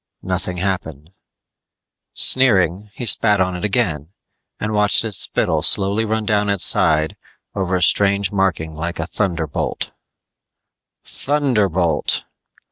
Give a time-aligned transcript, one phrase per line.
[0.23, 1.11] Nothing happened.
[2.13, 4.09] Sneering, he spat on it again
[4.59, 7.15] and watched his spittle slowly run down its side
[7.53, 9.91] over a strange marking like a thunderbolt
[11.05, 12.23] Thunderbolt!